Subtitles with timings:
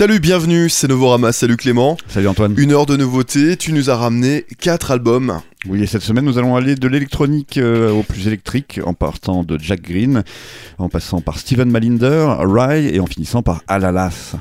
[0.00, 1.98] Salut, bienvenue, c'est Novorama, salut Clément.
[2.08, 2.54] Salut Antoine.
[2.56, 5.42] Une heure de nouveautés, tu nous as ramené 4 albums.
[5.68, 9.44] Oui, et cette semaine, nous allons aller de l'électronique euh, au plus électrique, en partant
[9.44, 10.24] de Jack Green,
[10.78, 14.36] en passant par Steven Malinder, Rye, et en finissant par Alalas.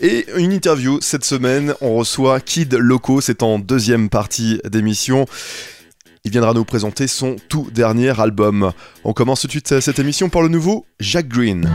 [0.00, 5.26] Et une interview cette semaine, on reçoit Kid Loco, c'est en deuxième partie d'émission.
[6.24, 8.72] Il viendra nous présenter son tout dernier album.
[9.04, 11.68] On commence tout de suite cette émission par le nouveau Jack Green.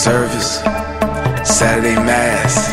[0.00, 0.60] service,
[1.44, 2.72] Saturday mass.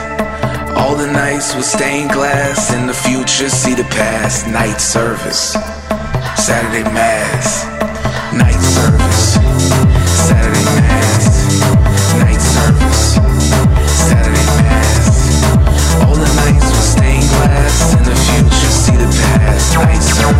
[0.78, 2.74] All the nights with stained glass.
[2.74, 4.48] In the future, see the past.
[4.48, 5.52] Night service,
[6.40, 7.66] Saturday mass.
[8.32, 9.34] Night service,
[10.30, 11.28] Saturday mass.
[12.24, 13.20] Night service,
[14.08, 16.04] Saturday mass.
[16.08, 17.94] All the nights with stained glass.
[17.98, 19.76] In the future, see the past.
[19.76, 20.37] Night service.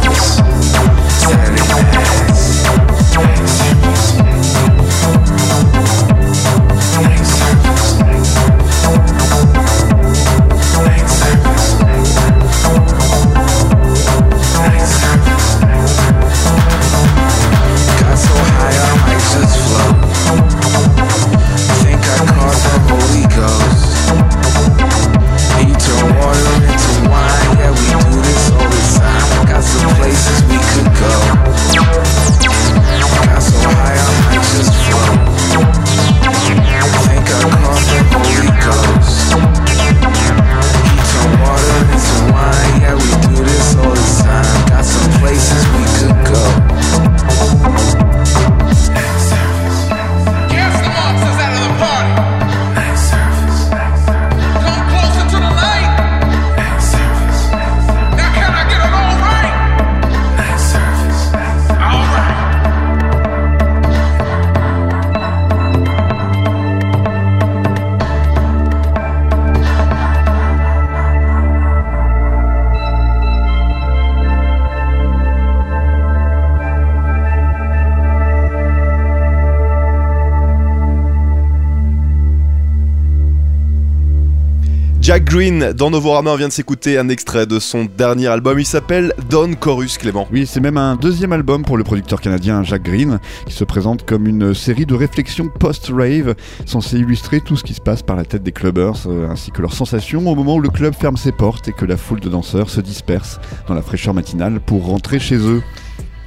[85.38, 89.14] Green dans Novorama, on vient de s'écouter un extrait de son dernier album, il s'appelle
[89.30, 90.28] Don Chorus Clément.
[90.32, 94.04] Oui, c'est même un deuxième album pour le producteur canadien Jack Green, qui se présente
[94.04, 96.34] comme une série de réflexions post-rave,
[96.66, 99.62] censée illustrer tout ce qui se passe par la tête des clubbers, euh, ainsi que
[99.62, 102.30] leurs sensations au moment où le club ferme ses portes et que la foule de
[102.30, 105.62] danseurs se disperse dans la fraîcheur matinale pour rentrer chez eux.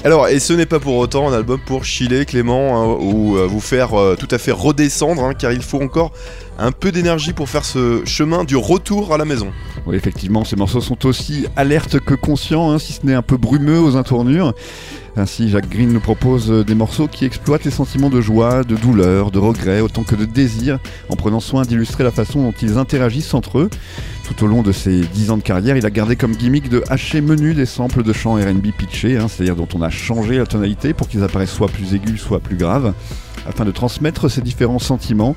[0.03, 3.47] Alors, et ce n'est pas pour autant un album pour chiller Clément, hein, ou euh,
[3.47, 6.13] vous faire euh, tout à fait redescendre, hein, car il faut encore
[6.61, 9.51] un peu d'énergie pour faire ce chemin du retour à la maison.
[9.87, 13.39] Oui, effectivement, ces morceaux sont aussi alertes que conscients, hein, si ce n'est un peu
[13.39, 14.53] brumeux aux intournures.
[15.17, 19.31] Ainsi, Jacques Green nous propose des morceaux qui exploitent les sentiments de joie, de douleur,
[19.31, 20.79] de regret, autant que de désir,
[21.09, 23.71] en prenant soin d'illustrer la façon dont ils interagissent entre eux.
[24.29, 26.85] Tout au long de ses 10 ans de carrière, il a gardé comme gimmick de
[26.91, 30.47] hacher menu des samples de chants RB pitchés, hein, c'est-à-dire dont on a changé la
[30.47, 32.93] tonalité pour qu'ils apparaissent soit plus aigus, soit plus graves,
[33.49, 35.35] afin de transmettre ces différents sentiments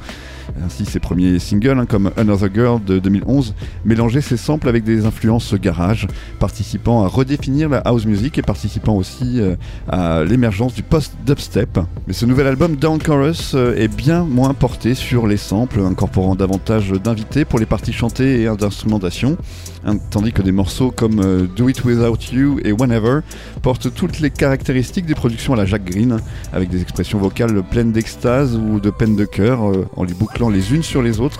[0.63, 3.53] ainsi, ses premiers singles, hein, comme Another Girl de 2011,
[3.85, 6.07] mélangeaient ses samples avec des influences garage,
[6.39, 9.55] participant à redéfinir la house music et participant aussi euh,
[9.89, 11.79] à l'émergence du post-dubstep.
[12.07, 16.35] Mais ce nouvel album, Down Chorus, euh, est bien moins porté sur les samples, incorporant
[16.35, 19.37] davantage d'invités pour les parties chantées et d'instrumentation,
[19.85, 23.21] hein, tandis que des morceaux comme euh, Do It Without You et Whenever
[23.61, 26.19] portent toutes les caractéristiques des productions à la Jack Green,
[26.51, 29.61] avec des expressions vocales pleines d'extase ou de peine de cœur,
[29.95, 30.13] en les
[30.49, 31.39] les unes sur les autres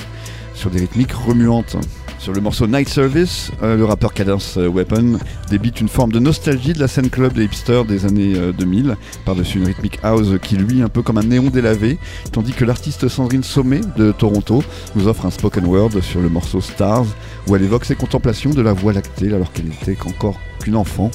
[0.53, 1.75] sur des rythmiques remuantes.
[2.19, 5.19] Sur le morceau Night Service, euh, le rappeur Cadence euh, Weapon
[5.49, 8.93] débite une forme de nostalgie de la scène club des hipsters des années 2000, euh,
[9.25, 11.97] par-dessus une rythmique house qui lui un peu comme un néon délavé,
[12.31, 14.63] tandis que l'artiste Sandrine Sommet de Toronto
[14.95, 17.07] nous offre un spoken word sur le morceau Stars,
[17.47, 21.11] où elle évoque ses contemplations de la voie lactée alors qu'elle n'était qu'encore qu'une enfant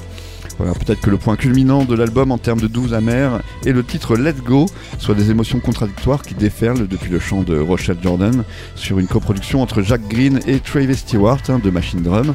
[0.59, 4.17] peut-être que le point culminant de l'album en termes de douze amère est le titre
[4.17, 4.67] Let Go,
[4.99, 8.45] soit des émotions contradictoires qui déferlent depuis le chant de Rochelle Jordan
[8.75, 12.35] sur une coproduction entre Jack Green et Travis Stewart hein, de Machine Drum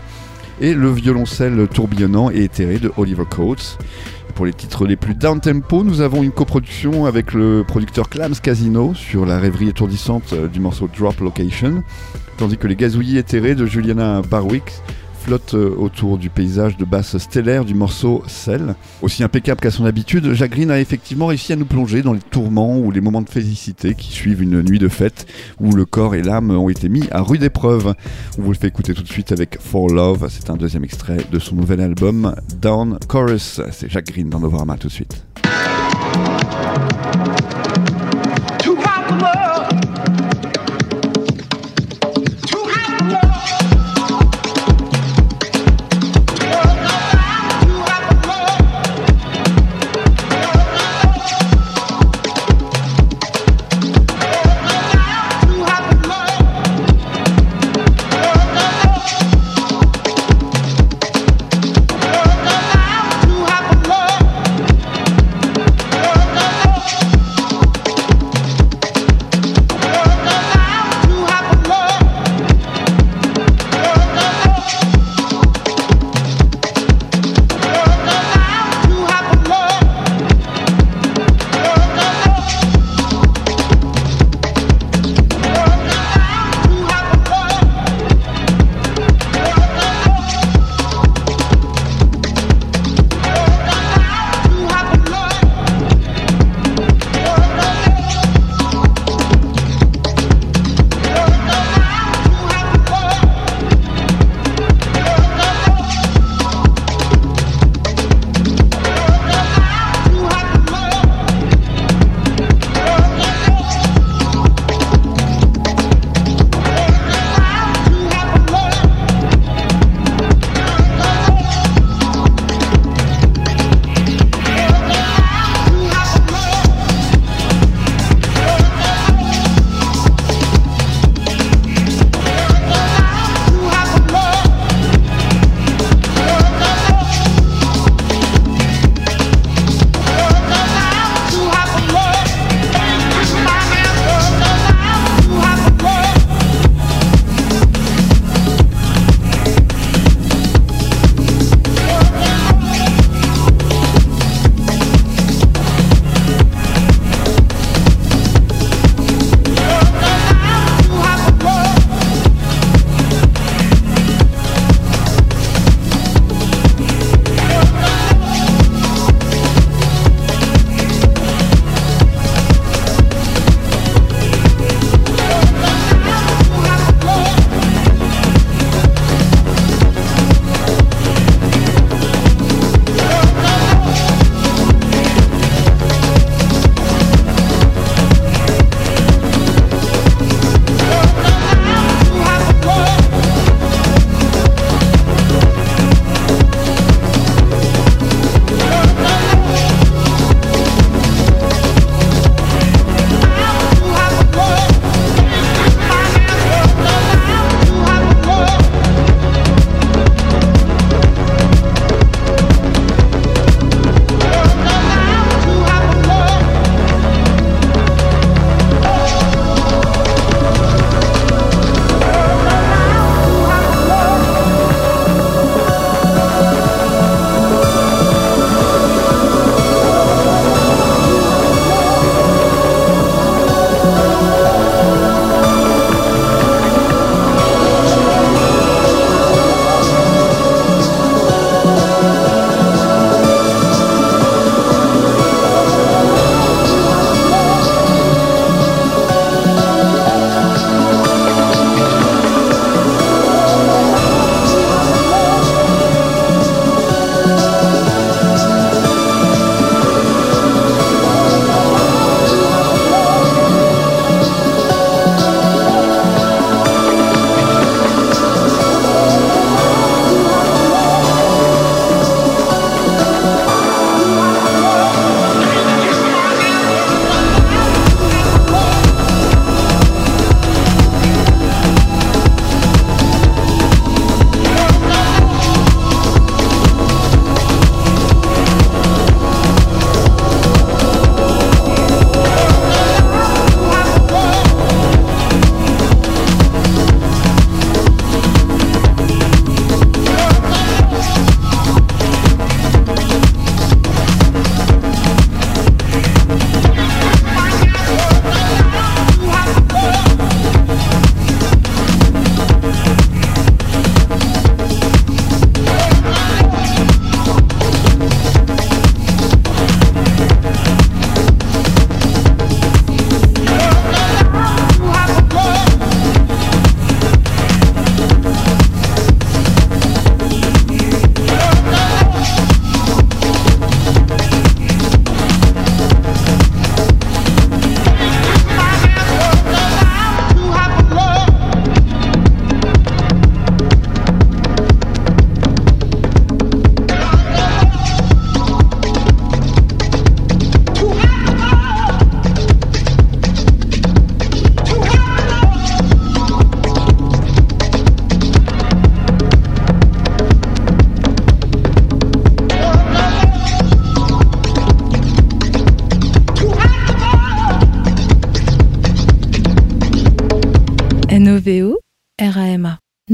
[0.62, 3.78] et le violoncelle tourbillonnant et éthéré de Oliver Coates.
[4.36, 8.94] Pour les titres les plus down-tempo, nous avons une coproduction avec le producteur Clams Casino
[8.96, 11.84] sur la rêverie étourdissante euh, du morceau Drop Location,
[12.38, 14.64] tandis que les gazouillis éthérés de Juliana Barwick
[15.24, 18.76] flotte euh, autour du paysage de basse stellaire du morceau Cell.
[19.02, 22.20] Aussi impeccable qu'à son habitude, Jacques Green a effectivement réussi à nous plonger dans les
[22.20, 25.26] tourments ou les moments de félicité qui suivent une nuit de fête
[25.62, 27.96] où le corps et l'âme ont été mis à rude épreuve.
[28.38, 31.20] On vous le fait écouter tout de suite avec For Love, c'est un deuxième extrait
[31.32, 33.62] de son nouvel album Down Chorus.
[33.72, 35.24] C'est Jacques Green dans Novorama tout de suite.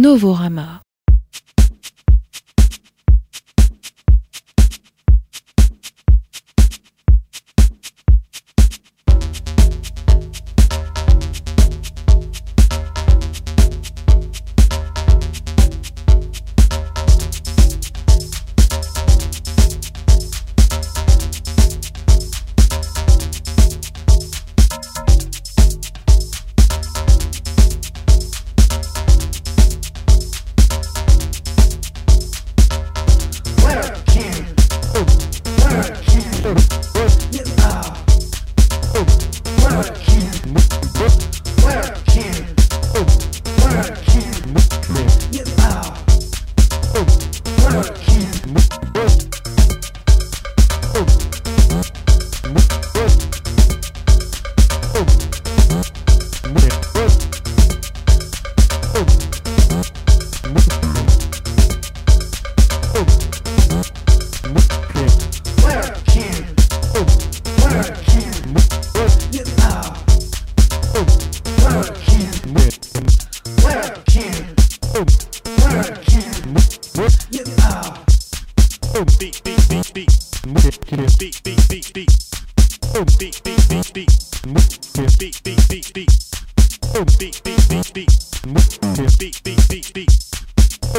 [0.09, 0.88] N-O-V-O-R-A-M-A.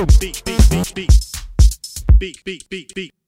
[0.00, 0.08] Boom.
[0.18, 1.30] Beat, beat, beat, beat.
[2.18, 3.19] Beat, beat, beat, beat.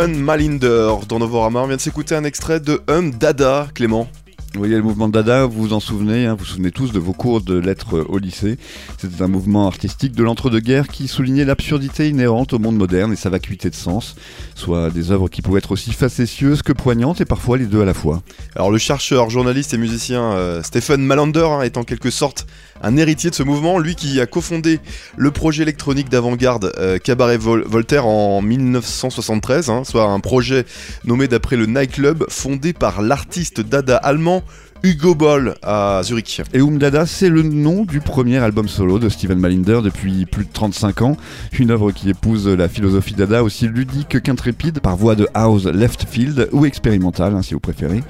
[0.00, 0.18] Novorama.
[0.24, 1.60] Malinder dans Novorama.
[1.60, 4.08] On vient de s'écouter un extrait de Hum Dada, Clément.
[4.58, 7.12] Oui, le mouvement Dada, vous vous en souvenez, hein, vous vous souvenez tous de vos
[7.12, 8.58] cours de lettres au lycée.
[8.98, 13.30] C'était un mouvement artistique de l'entre-deux-guerres qui soulignait l'absurdité inhérente au monde moderne et sa
[13.30, 14.16] vacuité de sens,
[14.56, 17.84] soit des œuvres qui pouvaient être aussi facétieuses que poignantes et parfois les deux à
[17.84, 18.22] la fois.
[18.56, 22.48] Alors le chercheur, journaliste et musicien euh, Stephen Malander hein, est en quelque sorte
[22.82, 24.80] un héritier de ce mouvement, lui qui a cofondé
[25.16, 30.64] le projet électronique d'avant-garde euh, Cabaret Voltaire en 1973, hein, soit un projet
[31.04, 34.39] nommé d'après le nightclub fondé par l'artiste dada allemand
[34.82, 36.40] Hugo Boll à Zurich.
[36.54, 40.46] Et Um Dada, c'est le nom du premier album solo de Steven Malinder depuis plus
[40.46, 41.16] de 35 ans.
[41.58, 46.06] Une œuvre qui épouse la philosophie Dada aussi ludique qu'intrépide par voie de house left
[46.08, 48.02] field ou expérimentale, hein, si vous préférez.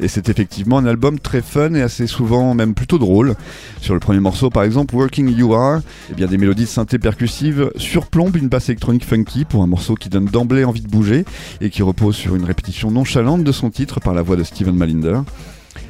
[0.00, 3.36] Et c'est effectivement un album très fun et assez souvent même plutôt drôle.
[3.80, 6.98] Sur le premier morceau par exemple, Working You Are, eh bien des mélodies de synthé
[6.98, 11.24] percussives surplombent une basse électronique funky pour un morceau qui donne d'emblée envie de bouger
[11.60, 14.74] et qui repose sur une répétition nonchalante de son titre par la voix de Steven
[14.74, 15.20] Malinder.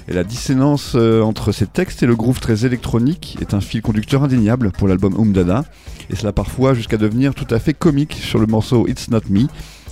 [0.09, 3.83] Et la dissonance euh, entre ces textes et le groove très électronique est un fil
[3.83, 5.65] conducteur indéniable pour l'album Umdada,
[6.09, 9.49] et cela parfois jusqu'à devenir tout à fait comique sur le morceau It's Not Me,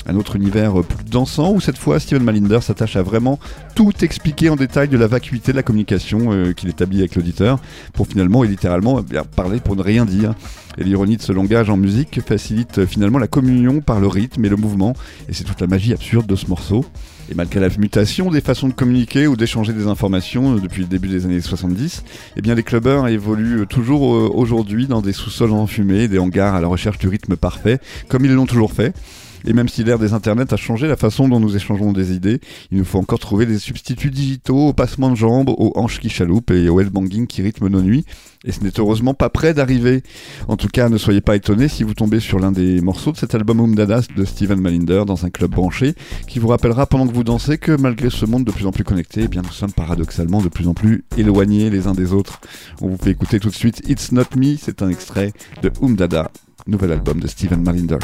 [0.09, 3.39] Un autre univers plus dansant où cette fois Steven Malinder s'attache à vraiment
[3.75, 7.59] tout expliquer en détail de la vacuité de la communication qu'il établit avec l'auditeur
[7.93, 10.35] pour finalement et littéralement eh parler pour ne rien dire.
[10.79, 14.49] Et l'ironie de ce langage en musique facilite finalement la communion par le rythme et
[14.49, 14.95] le mouvement,
[15.29, 16.85] et c'est toute la magie absurde de ce morceau.
[17.31, 20.89] Et malgré la mutation des façons de communiquer ou d'échanger des informations euh, depuis le
[20.89, 22.05] début des années 70,
[22.37, 26.61] eh bien les clubbers évoluent toujours euh, aujourd'hui dans des sous-sols enfumés, des hangars à
[26.61, 28.95] la recherche du rythme parfait, comme ils l'ont toujours fait.
[29.45, 32.41] Et même si l'ère des internets a changé la façon dont nous échangeons des idées,
[32.71, 36.09] il nous faut encore trouver des substituts digitaux aux passements de jambes, aux hanches qui
[36.09, 38.05] chaloupent et au headbanging qui rythme nos nuits.
[38.45, 40.03] Et ce n'est heureusement pas prêt d'arriver.
[40.47, 43.17] En tout cas, ne soyez pas étonnés si vous tombez sur l'un des morceaux de
[43.17, 45.95] cet album Home Dadas de Steven Malinder dans un club branché,
[46.29, 48.85] qui vous rappellera pendant que vous dansez que malgré ce monde de plus en plus
[48.85, 52.41] connecté, eh bien nous sommes paradoxalement de plus en plus éloignés les uns des autres.
[52.81, 55.97] On vous fait écouter tout de suite It's Not Me, c'est un extrait de Home
[55.97, 56.31] Dada,
[56.67, 57.99] nouvel album de Steven Malinder.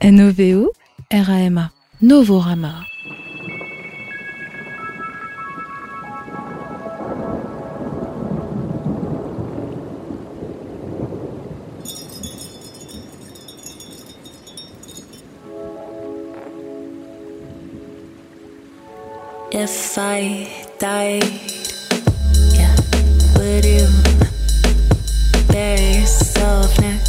[0.00, 0.68] NOVO,
[1.10, 2.84] RAMA, Novorama.
[19.50, 21.24] If I died,
[22.54, 22.76] yeah,
[23.36, 23.88] would you
[25.48, 27.07] bury yourself next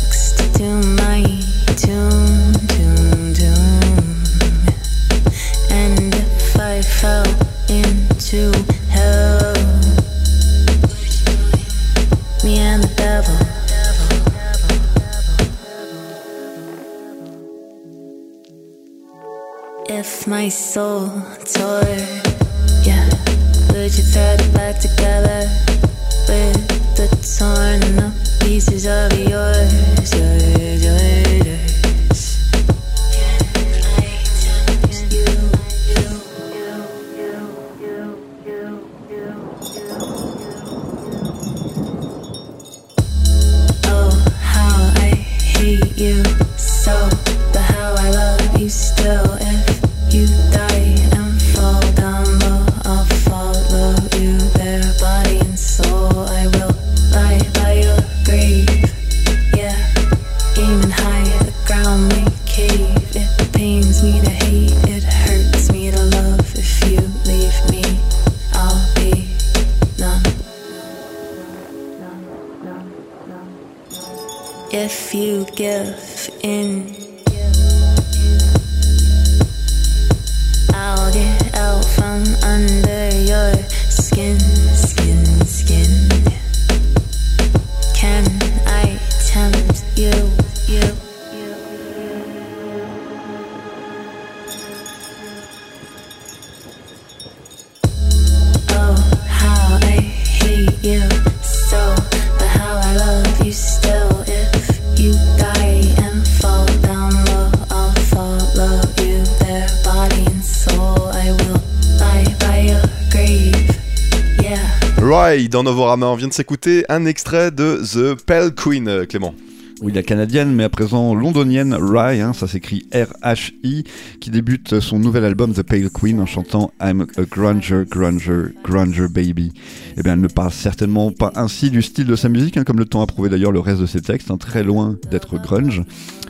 [115.50, 119.34] Dans Novorama, on vient de s'écouter un extrait de The Pale Queen, euh, Clément.
[119.82, 123.84] Oui, la canadienne, mais à présent londonienne, Rye, hein, ça s'écrit R-H-I,
[124.20, 129.08] qui débute son nouvel album The Pale Queen en chantant I'm a Granger, Granger, Granger
[129.08, 129.52] Baby.
[129.98, 132.78] Eh bien, elle ne parle certainement pas ainsi du style de sa musique, hein, comme
[132.78, 135.82] le temps a prouvé d'ailleurs le reste de ses textes, hein, très loin d'être grunge.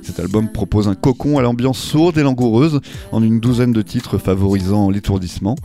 [0.02, 2.80] Cet album propose un cocon à l'ambiance sourde et langoureuse,
[3.12, 5.58] en une douzaine de titres favorisant l'étourdissement.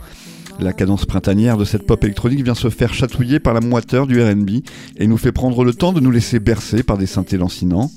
[0.59, 4.21] La cadence printanière de cette pop électronique vient se faire chatouiller par la moiteur du
[4.21, 4.61] RB
[4.97, 7.91] et nous fait prendre le temps de nous laisser bercer par des synthés lancinants.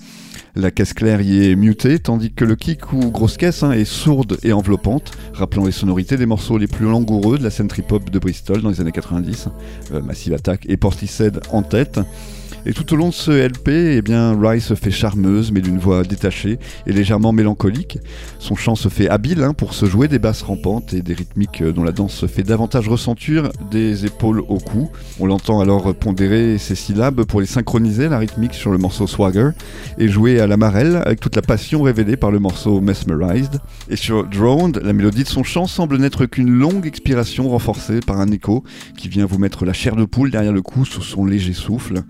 [0.57, 3.85] La caisse claire y est mutée, tandis que le kick ou grosse caisse hein, est
[3.85, 8.11] sourde et enveloppante, rappelant les sonorités des morceaux les plus langoureux de la scène trip-hop
[8.11, 9.49] de Bristol dans les années 90,
[9.93, 12.01] euh, Massive Attack et Portishead en tête.
[12.67, 15.79] Et tout au long de ce LP, eh bien, Rye se fait charmeuse, mais d'une
[15.79, 17.99] voix détachée et légèrement mélancolique.
[18.39, 21.63] Son chant se fait habile hein, pour se jouer des basses rampantes et des rythmiques
[21.63, 24.91] euh, dont la danse se fait davantage ressentir des épaules au cou.
[25.21, 29.51] On l'entend alors pondérer ses syllabes pour les synchroniser, la rythmique sur le morceau Swagger,
[29.99, 33.61] et jouer à la marelle avec toute la passion révélée par le morceau Mesmerized.
[33.89, 38.21] Et sur Droned, la mélodie de son chant semble n'être qu'une longue expiration renforcée par
[38.21, 38.65] un écho
[38.97, 42.03] qui vient vous mettre la chair de poule derrière le cou sous son léger souffle.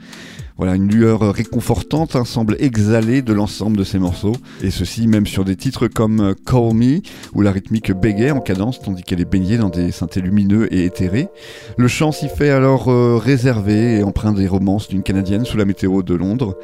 [0.59, 5.25] Voilà, une lueur réconfortante hein, semble exhaler de l'ensemble de ces morceaux, et ceci même
[5.25, 7.01] sur des titres comme euh, Call Me,
[7.33, 10.85] où la rythmique bégaye en cadence tandis qu'elle est baignée dans des synthés lumineux et
[10.85, 11.29] éthérés.
[11.77, 15.65] Le chant s'y fait alors euh, réservé et empreint des romances d'une Canadienne sous la
[15.65, 16.59] météo de Londres.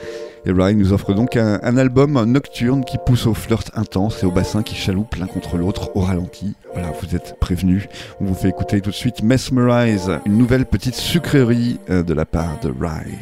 [0.44, 4.32] Et Ryan nous offre donc un, album nocturne qui pousse au flirt intense et au
[4.32, 6.54] bassin qui chaloupe l'un contre l'autre au ralenti.
[6.72, 7.86] Voilà, vous êtes prévenus.
[8.20, 12.26] On vous fait écouter tout de suite Mesmerize, une nouvelle petite sucrerie euh, de la
[12.26, 13.16] part de Rye.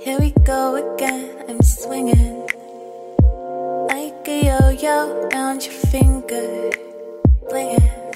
[0.00, 2.46] Here we go again, I'm swinging
[3.88, 6.70] like a yo-yo round your finger,
[7.50, 8.14] blinging.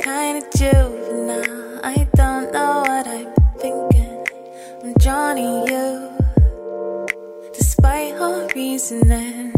[0.00, 4.24] Kinda juvenile, I don't know what I'm thinking.
[4.84, 5.86] I'm drawn to you,
[7.52, 9.52] despite all reasoning.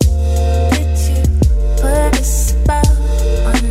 [0.00, 1.22] Did you
[1.80, 2.92] put a spell
[3.46, 3.65] on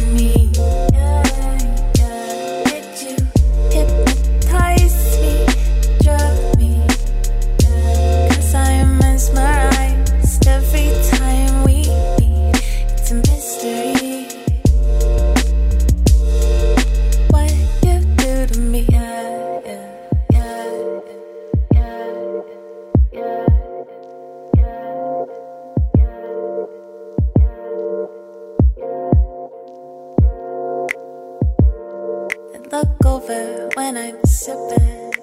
[33.85, 35.13] when I'm sipping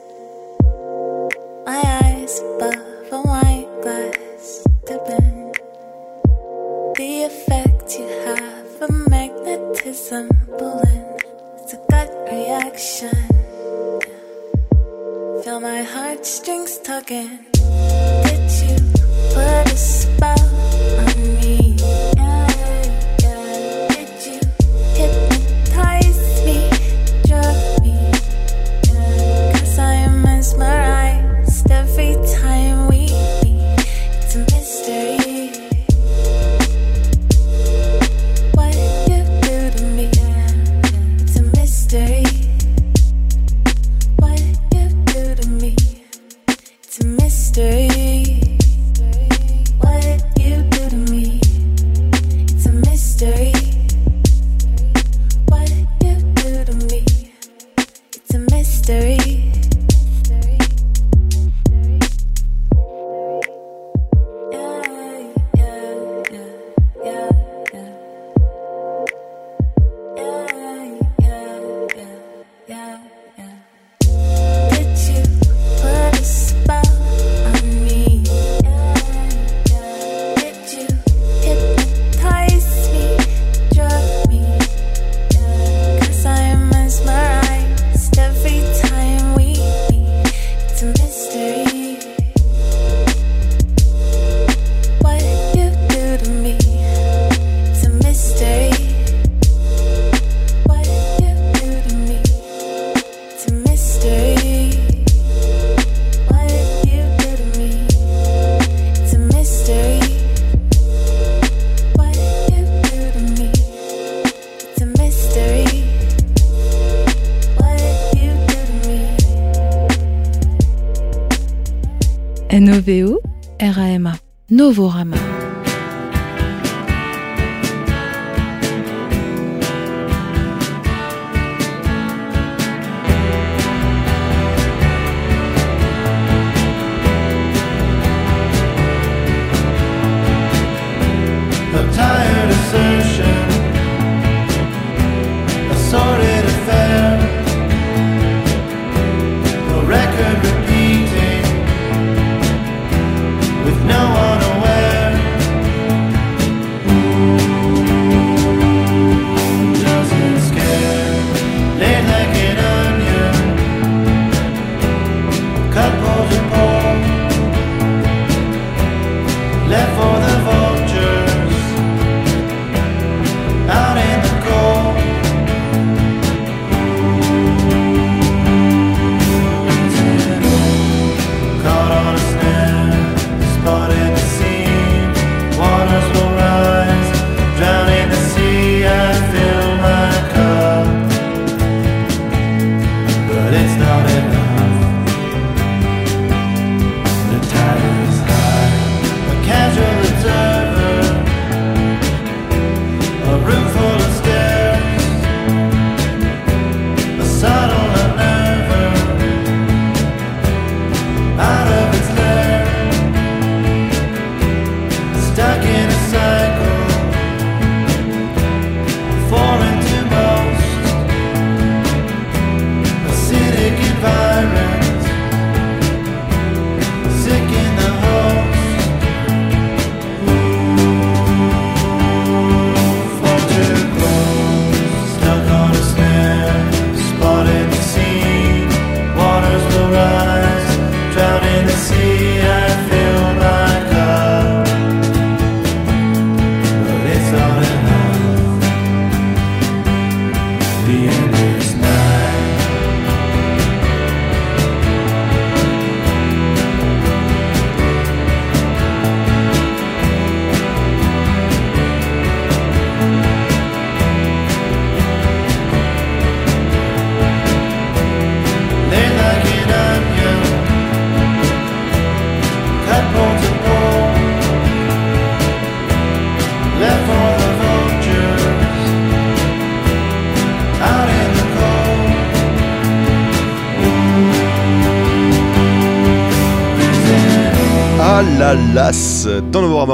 [1.67, 5.53] my eyes above a wine glass dipping.
[6.95, 11.07] The effect you have, a magnetism pulling.
[11.59, 13.19] It's a gut reaction.
[15.43, 17.52] Feel my heartstrings tugging.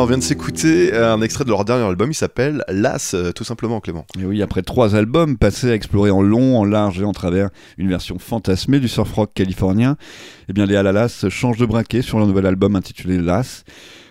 [0.01, 3.43] On vient de s'écouter un extrait de leur dernier album, il s'appelle Las, euh, tout
[3.43, 4.07] simplement Clément.
[4.17, 7.51] Et oui, après trois albums passés à explorer en long, en large et en travers
[7.79, 9.97] une version fantasmée du surf rock californien,
[10.49, 13.65] eh bien les Alalas changent de braquet sur leur nouvel album intitulé Las.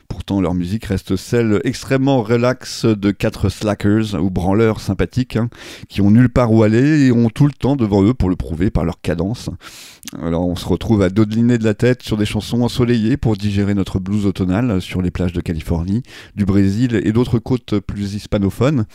[0.07, 5.49] Pourtant, leur musique reste celle extrêmement relaxe de quatre slackers ou branleurs sympathiques hein,
[5.89, 8.35] qui ont nulle part où aller et ont tout le temps devant eux pour le
[8.35, 9.49] prouver par leur cadence.
[10.21, 13.73] Alors, on se retrouve à dodeliner de la tête sur des chansons ensoleillées pour digérer
[13.73, 16.03] notre blues automnal sur les plages de Californie,
[16.35, 18.85] du Brésil et d'autres côtes plus hispanophones.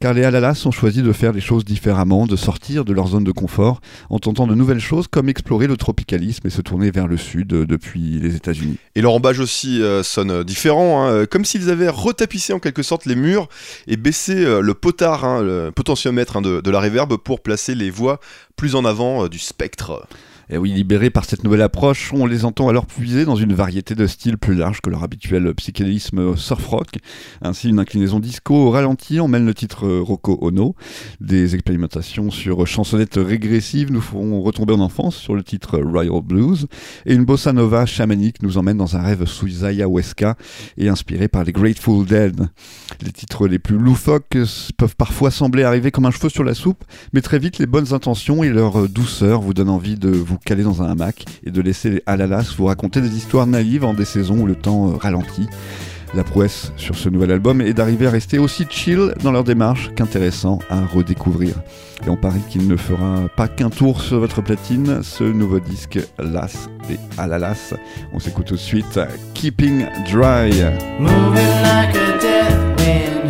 [0.00, 3.24] Car les Alalas ont choisi de faire les choses différemment, de sortir de leur zone
[3.24, 7.06] de confort en tentant de nouvelles choses comme explorer le tropicalisme et se tourner vers
[7.06, 8.76] le sud euh, depuis les États-Unis.
[8.94, 12.82] Et leur embâche aussi euh, sonne différent, hein, euh, comme s'ils avaient retapissé en quelque
[12.82, 13.48] sorte les murs
[13.86, 17.90] et baissé le potard, hein, le potentiomètre hein, de, de la reverb pour placer les
[17.90, 18.20] voix
[18.56, 20.06] plus en avant du spectre.
[20.52, 23.94] Et oui, libérés par cette nouvelle approche, on les entend alors puiser dans une variété
[23.94, 26.98] de styles plus large que leur habituel psychédélisme surf rock.
[27.40, 30.74] Ainsi, une inclinaison disco au ralenti emmène le titre Rocco Ono.
[31.22, 36.66] Des expérimentations sur chansonnettes régressives nous feront retomber en enfance sur le titre Royal Blues.
[37.06, 40.36] Et une bossa nova chamanique nous emmène dans un rêve sous ayahuasca
[40.76, 42.46] et inspiré par les Grateful Dead.
[43.00, 44.36] Les titres les plus loufoques
[44.76, 46.84] peuvent parfois sembler arriver comme un cheveu sur la soupe,
[47.14, 50.62] mais très vite les bonnes intentions et leur douceur vous donnent envie de vous caler
[50.62, 54.40] dans un hamac et de laisser Alalas vous raconter des histoires naïves en des saisons
[54.40, 55.48] où le temps euh, ralentit.
[56.14, 59.90] La prouesse sur ce nouvel album est d'arriver à rester aussi chill dans leur démarche
[59.96, 61.54] qu'intéressant à redécouvrir.
[62.06, 65.98] Et on parie qu'il ne fera pas qu'un tour sur votre platine, ce nouveau disque
[66.18, 67.72] Las et Alalas.
[68.12, 69.00] On s'écoute tout de suite
[69.32, 70.50] Keeping Dry.
[71.00, 73.21] Moving like a wind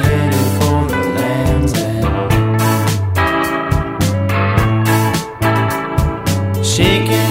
[6.82, 7.21] taking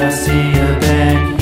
[0.00, 1.33] assim até que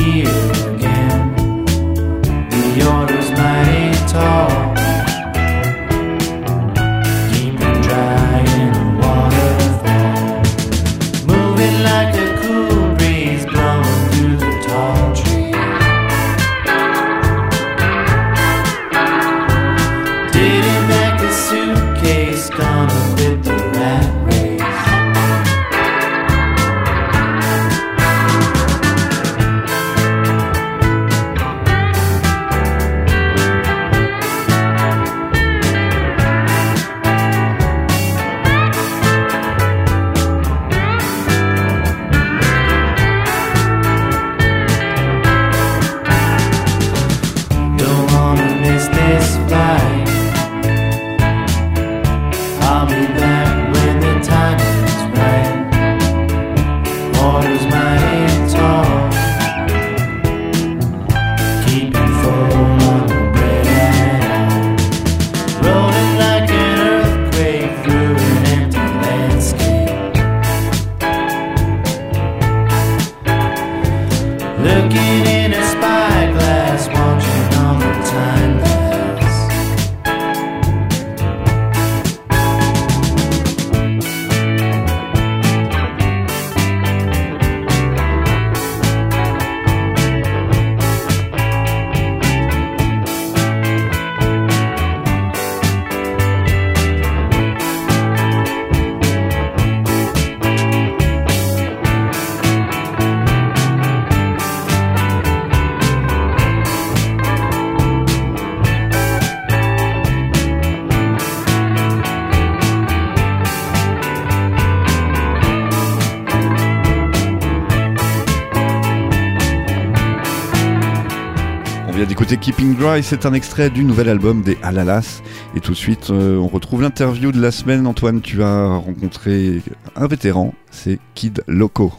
[122.23, 125.23] d'écouter Keeping Dry, c'est un extrait du nouvel album des Alalas.
[125.57, 127.85] Et tout de suite, euh, on retrouve l'interview de la semaine.
[127.85, 129.61] Antoine, tu as rencontré
[129.97, 131.93] un vétéran, c'est Kid Loco.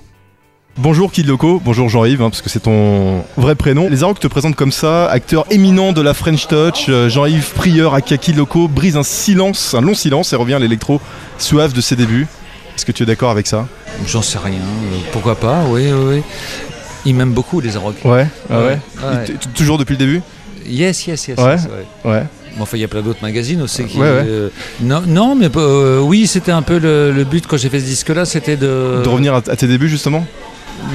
[0.77, 3.89] Bonjour Kid Loco, bonjour Jean-Yves, hein, parce que c'est ton vrai prénom.
[3.89, 7.93] Les Arocs te présentent comme ça, acteur éminent de la French Touch, euh, Jean-Yves Prieur
[7.93, 11.01] à Kid Loco brise un silence, un long silence et revient à l'électro
[11.37, 12.27] suave de ses débuts.
[12.77, 13.67] Est-ce que tu es d'accord avec ça?
[14.07, 14.53] J'en sais rien.
[14.53, 15.63] euh, pourquoi pas?
[15.67, 16.23] Oui, oui, oui.
[17.05, 18.03] Ils m'aiment beaucoup, les Arocs.
[18.05, 18.55] Ouais, ouais.
[18.57, 18.79] Ouais.
[19.27, 20.21] Il t- Toujours depuis le début
[20.65, 21.37] Yes, yes, yes.
[21.39, 21.51] Ouais.
[21.55, 21.67] yes,
[22.05, 22.11] ouais.
[22.11, 22.23] Ouais.
[22.55, 23.83] Bon, enfin, il y a plein d'autres magazines aussi.
[23.85, 24.23] Qui, Ouais, ouais.
[24.25, 24.49] euh,
[24.81, 27.85] non, non, mais euh, oui, c'était un peu le, le but quand j'ai fait ce
[27.85, 30.25] disque-là, c'était de, De revenir à, à tes débuts justement?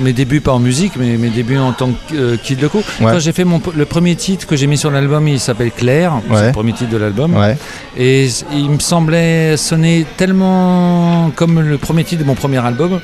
[0.02, 2.78] Mes débuts pas en musique, mais mes débuts en tant que euh, Kid Loco.
[2.78, 3.12] Ouais.
[3.12, 6.14] Quand j'ai fait mon, le premier titre que j'ai mis sur l'album, il s'appelle Claire.
[6.32, 7.36] C'est le premier titre de l'album.
[7.36, 7.56] Ouais.
[7.96, 13.00] Et il me semblait sonner tellement comme le premier titre de mon premier album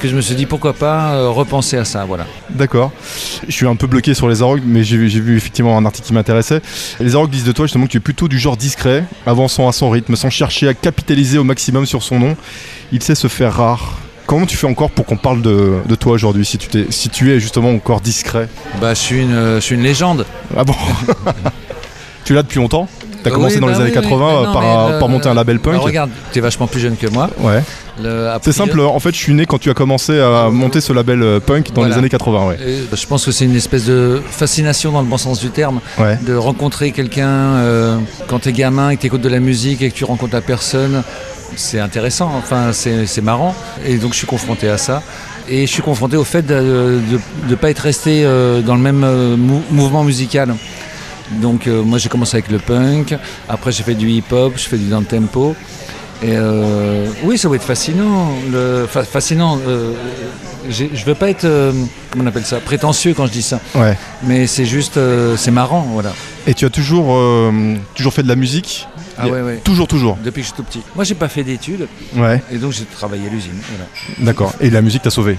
[0.00, 2.04] que je me suis dit pourquoi pas euh, repenser à ça.
[2.04, 2.26] Voilà.
[2.50, 2.92] D'accord.
[3.46, 6.14] Je suis un peu bloqué sur les Arocs, mais j'ai vu, effectivement un article qui
[6.14, 6.60] m'intéressait.
[7.00, 9.72] Les Arocs disent de toi justement que tu es plutôt du genre discret, avançant à
[9.72, 12.36] son rythme, sans chercher à capitaliser au maximum sur son nom.
[12.92, 13.98] Il sait se faire rare.
[14.30, 17.08] Comment tu fais encore pour qu'on parle de, de toi aujourd'hui, si tu, t'es, si
[17.08, 18.48] tu es justement encore discret?
[18.80, 20.24] Bah, je suis une, je suis une légende.
[20.56, 20.72] Ah bon
[22.24, 22.86] Tu l'as depuis longtemps?
[23.24, 24.02] T'as Euh, commencé oui, dans bah les années oui, oui.
[24.08, 26.68] 80 Mais non, par, mais le- par monter un label Bah, punk regarde, t'es vachement
[26.68, 27.28] plus jeune que moi.
[27.40, 27.60] Ouais.
[28.00, 30.92] Le- C'est simple, en fait je suis né quand tu as commencé à monter ce
[30.92, 31.94] label euh, punk dans Voilà.
[31.94, 32.56] les années 80, ouais.
[32.64, 35.80] Et Je pense que c'est une espèce de fascination dans le bon sens du terme,
[35.98, 36.16] Ouais.
[36.24, 37.96] de rencontrer quelqu'un euh,
[38.28, 41.02] quand t'es gamin et que t'écoutes de la musique et que tu rencontres la personne.
[41.56, 43.54] C'est intéressant, enfin c'est marrant.
[43.84, 45.02] Et donc je suis confronté à ça.
[45.48, 47.00] Et je suis confronté au fait de
[47.48, 50.54] ne pas être resté euh, dans le même euh, mou- mouvement musical.
[51.42, 53.16] Donc euh, moi j'ai commencé avec le punk,
[53.48, 55.54] après j'ai fait du hip-hop, je fais du down tempo.
[56.22, 58.28] Et euh, oui, ça va être fascinant.
[58.52, 59.58] Le, fa- fascinant.
[59.66, 59.92] euh,
[60.68, 61.46] je veux pas être,
[62.10, 63.58] comment on appelle ça, prétentieux quand je dis ça.
[63.74, 63.96] Ouais.
[64.24, 65.00] Mais c'est juste,
[65.36, 66.12] c'est marrant, voilà.
[66.46, 67.18] Et tu as toujours,
[67.94, 68.86] toujours fait de la musique?
[69.22, 69.56] Ah ouais, ouais.
[69.64, 70.16] Toujours, toujours.
[70.24, 70.82] Depuis que je suis tout petit.
[70.94, 73.52] Moi, j'ai pas fait d'études Ouais, et donc j'ai travaillé à l'usine.
[73.68, 74.24] Voilà.
[74.26, 74.52] d'accord.
[74.60, 75.36] Et la musique t'a sauvé?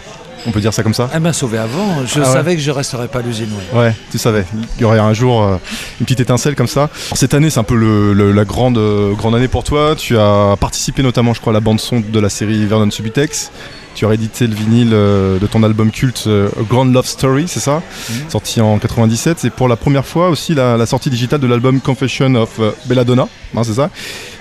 [0.47, 1.07] On peut dire ça comme ça?
[1.13, 2.03] Elle m'a sauvé avant.
[2.07, 2.34] Je Ah ouais.
[2.34, 3.49] savais que je resterais pas à l'usine.
[3.73, 3.79] Ouais.
[3.79, 4.43] Ouais, tu savais.
[4.77, 5.57] Il y aurait un jour euh,
[5.99, 6.86] une petite étincelle comme ça.
[6.86, 9.93] Alors, cette année, c'est un peu le- le- la grande, euh, grande année pour toi.
[9.95, 13.51] Tu as participé notamment, je crois, à la bande-son de la série Vernon Subutex.
[13.93, 17.45] Tu as réédité le vinyle euh, de ton album culte euh, A Grand Love Story,
[17.47, 18.29] c'est ça Mhm.
[18.29, 19.37] Sorti en 97.
[19.39, 22.71] C'est pour la première fois aussi la, la sortie digitale de l'album Confession of euh,
[22.85, 23.89] Belladonna, hein, c'est ça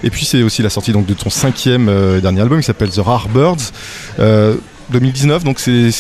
[0.05, 2.65] Et puis c'est aussi la sortie donc, de ton cinquième euh, et dernier album qui
[2.67, 3.73] s'appelle The Rare Birds.
[4.21, 4.55] Euh,
[4.91, 5.91] 2019, donc c'est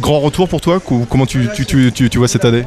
[0.00, 2.64] grand retour pour toi Comment tu, tu, tu, tu- tu vois cette année?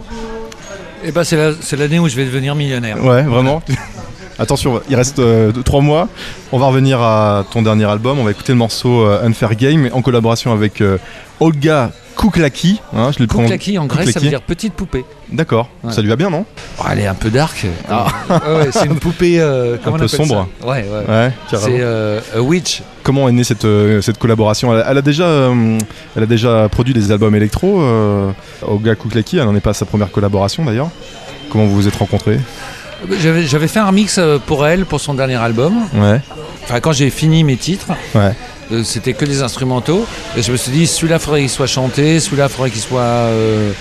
[1.04, 3.04] Et ben c'est la- c'est l'année où je vais devenir millionnaire.
[3.04, 3.62] Ouais, vraiment.
[4.38, 5.22] Attention, il reste
[5.64, 6.08] 3 mois.
[6.52, 8.20] On va revenir à ton dernier album.
[8.20, 10.98] On va écouter le morceau euh, Unfair Game en collaboration avec euh,
[11.40, 12.82] Olga Kuklaki.
[12.96, 15.04] Hein, je Kouklaki en grec, ça veut dire petite poupée.
[15.32, 15.92] D'accord, Ouais.
[15.92, 16.46] ça lui va bien, non?
[16.80, 17.66] Oh, elle est un peu dark.
[17.90, 18.08] Ah.
[18.30, 19.40] Ouais, c'est une poupée.
[19.40, 20.48] euh, Un peu sombre.
[20.66, 21.32] Ouais, ouais.
[21.50, 22.84] C'est euh, a witch.
[23.04, 24.74] Comment est née cette, euh, cette collaboration?
[24.74, 25.78] Elle a, elle a déjà, euh,
[26.16, 27.82] elle a déjà produit des albums électro.
[27.82, 28.32] euh,
[28.62, 30.90] Olga Kuklaki, elle n'en est pas à sa première collaboration d'ailleurs.
[31.50, 32.40] Comment vous vous êtes rencontrés?
[33.48, 35.74] J'avais fait un remix euh, pour elle, pour son dernier album.
[35.94, 36.22] Ouais,
[36.64, 38.34] Enfin, quand j'ai fini mes titres, ouais,
[38.72, 40.06] euh, c'était que des instrumentaux.
[40.36, 43.72] Et je me suis dit, celui-là, faudrait qu'il soit chanté, celui-là, faudrait qu'il soit euh,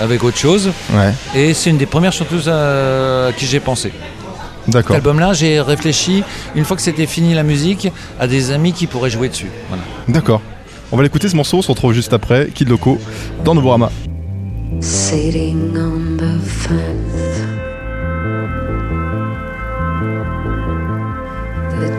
[0.00, 0.70] avec autre chose.
[0.94, 1.12] ouais.
[1.34, 3.90] Et c'est une des premières chanteuses à, à qui j'ai pensé.
[4.66, 4.94] Cet D'accord.
[4.96, 6.22] album-là, j'ai réfléchi,
[6.54, 7.90] une fois que c'était fini la musique,
[8.20, 9.50] à des amis qui pourraient jouer dessus.
[9.68, 9.82] Voilà.
[10.06, 10.40] D'accord.
[10.92, 12.98] On va l'écouter ce morceau, on se retrouve juste après, Kid Loco,
[13.44, 13.90] dans Novorama.
[14.80, 17.29] sitting on the fence.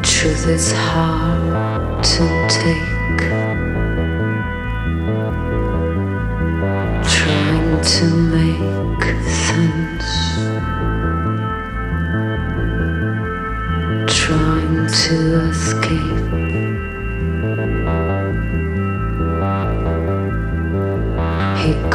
[0.04, 3.22] Truth is hard to take.
[7.18, 9.04] Trying to make
[9.47, 10.10] sense.
[14.08, 15.16] Trying to
[15.49, 16.22] escape.
[21.58, 21.91] He.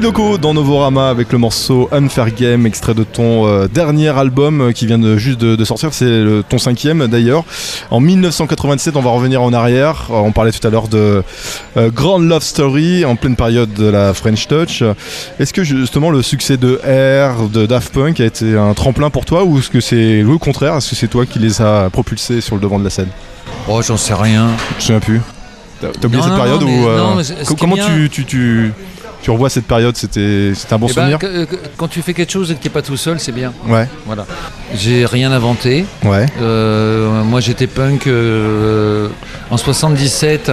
[0.00, 4.72] Loco dans Novorama avec le morceau Unfair Game, extrait de ton euh, dernier album euh,
[4.72, 7.44] qui vient de, juste de, de sortir, c'est ton cinquième d'ailleurs.
[7.90, 10.08] En 1997, on va revenir en arrière.
[10.10, 11.22] Euh, On parlait tout à l'heure de
[11.76, 14.82] euh, Grand Love Story en pleine période de la French Touch.
[15.38, 19.24] Est-ce que justement le succès de R, de Daft Punk a été un tremplin pour
[19.24, 20.74] toi ou est-ce que c'est le contraire?
[20.76, 23.08] Est-ce que c'est toi qui les a propulsés sur le devant de la scène?
[23.68, 24.48] Oh, j'en sais rien.
[24.78, 25.20] Je souviens plus.
[25.80, 28.72] T'as oublié Non, cette non, période mais- euh, comment bien- tu, tu, tu,
[29.24, 31.46] tu revois cette période C'était un bon Eh ben, souvenir
[31.78, 33.54] quand tu fais quelque chose et que t'es pas tout seul, c'est bien.
[33.66, 34.26] Ouais, Voilà.
[34.74, 35.86] J'ai rien inventé.
[36.04, 36.26] ouais.
[36.42, 39.08] Euh, moi, j'étais punk euh,
[39.50, 40.52] en 77.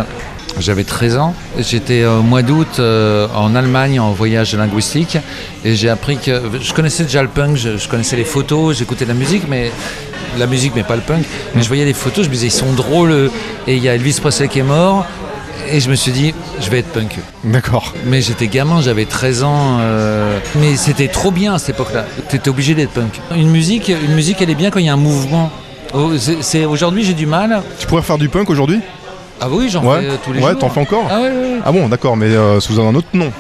[0.58, 1.36] J'avais 13 ans.
[1.60, 5.18] J'étais au mois d'août euh, en Allemagne en voyage linguistique
[5.66, 7.58] et j'ai appris que je connaissais déjà le punk.
[7.58, 9.70] Je, je connaissais les photos, j'écoutais de la musique, mais
[10.40, 11.26] la musique, mais pas le punk.
[11.56, 13.30] Mais je voyais les photos, je me disais ils sont drôles.
[13.68, 15.06] Et il y a Elvis Presley qui est mort.
[15.70, 17.18] Et je me suis dit, je vais être punk.
[17.44, 17.94] D'accord.
[18.06, 19.78] Mais j'étais gamin, j'avais 13 ans.
[19.80, 22.06] euh, Mais c'était trop bien à cette époque-là.
[22.30, 23.20] T'étais obligé d'être punk.
[23.36, 25.50] Une musique, une musique, elle est bien quand il y a un mouvement.
[25.94, 27.62] Oh, c'est- Aujourd'hui, j'ai du mal.
[27.80, 28.80] Tu pourrais faire du punk aujourd'hui?
[29.40, 30.02] Ah oui, j'en Ouais.
[30.02, 30.60] fais euh, tous les Ouais, jours.
[30.60, 31.08] t'en fais encore?
[31.10, 31.60] Ah ouais, ouais, ouais.
[31.66, 33.32] Ah bon, d'accord, mais euh, sous un autre nom.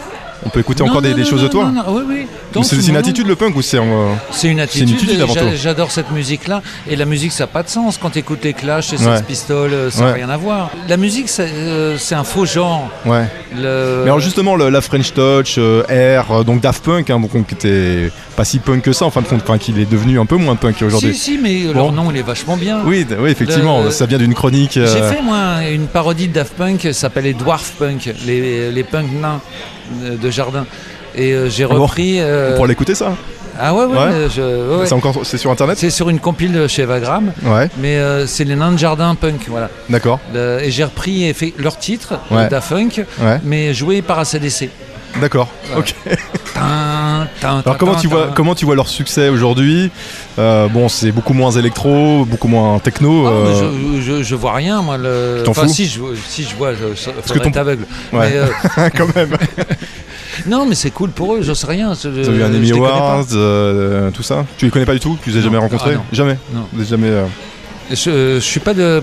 [0.44, 2.64] On peut écouter Non, encore des, non, des non, choses de toi oui, oui.
[2.64, 4.90] C'est une attitude le punk ou c'est en, euh, C'est une attitude.
[4.96, 5.48] attitude avant j'a- tout.
[5.56, 6.62] J'adore cette musique-là.
[6.90, 7.98] Et la musique, ça n'a pas de sens.
[8.02, 9.22] Quand tu écoutes les Clash et Sex Ouais.
[9.24, 10.14] Pistols, euh, ça n'a Ouais.
[10.14, 10.72] rien à voir.
[10.90, 12.90] La musique, c'est euh, c'est un faux genre.
[13.06, 13.26] Ouais.
[13.56, 15.84] Le- Mais alors justement, le- la French Touch, euh,
[16.28, 19.22] R, donc Daft Punk, hein, donc, qui était pas si punk que ça en fin
[19.22, 21.14] de compte, enfin qu'il est devenu un peu moins punk aujourd'hui.
[21.14, 21.74] Si, si, mais Bon.
[21.74, 22.80] leur nom, il est vachement bien.
[22.86, 24.78] Oui, d- oui, effectivement, Le- ça vient d'une chronique.
[24.78, 28.84] euh, J'ai fait moi une parodie de Daft Punk, s'appelle les Dwarf Punk, les, les
[28.84, 29.40] punks nains
[30.04, 30.66] de, de jardin.
[31.16, 32.18] Et euh, j'ai Ah bon repris.
[32.20, 33.14] euh, On pourra l'écouter ça
[33.60, 33.98] Ah ouais, ouais, Ouais.
[33.98, 34.86] euh, je- ouais, ouais.
[34.86, 38.26] C'est encore, c'est sur internet C'est sur une compile de chez Vagram, Ouais, mais euh,
[38.28, 39.70] c'est les nains de jardin punk, voilà.
[39.90, 40.20] d'accord.
[40.34, 44.70] Et j'ai repris et fait leur titre, Punk, Ouais, mais joué par ACDC.
[45.20, 45.50] D'accord.
[45.66, 45.80] Voilà.
[45.80, 45.96] Ok.
[47.44, 48.34] Alors comment tu vois tin.
[48.34, 49.90] comment tu vois leur succès aujourd'hui?
[50.40, 53.26] Euh, Bon, c'est beaucoup moins électro, beaucoup moins techno.
[53.28, 54.98] Ah, mais euh, je, je, je vois rien, moi.
[54.98, 55.38] Le...
[55.40, 55.74] Tu t'en enfin, fous?
[55.74, 57.86] si je, si je vois, je, je que ton- être aveugle.
[58.14, 58.30] Ouais.
[58.30, 59.36] Mais, euh, quand même.
[60.48, 61.92] non, mais c'est cool pour eux, je sais rien.
[61.92, 62.72] Avez eu un Emmy.
[62.72, 64.46] Awards, euh, tout ça?
[64.58, 65.18] Tu les connais pas du tout?
[65.24, 65.46] Tu les as Non.
[65.46, 65.96] jamais rencontrés?
[65.98, 66.04] Ah.
[66.12, 66.38] Jamais.
[66.54, 66.68] Non.
[66.88, 67.12] Jamais.
[67.90, 69.02] Je, je suis pas de.